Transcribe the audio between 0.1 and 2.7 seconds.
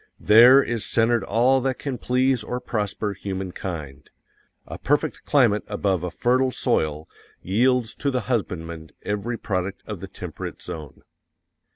THERE IS CENTERED ALL THAT CAN PLEASE OR